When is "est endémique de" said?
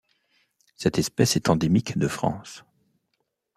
1.35-2.07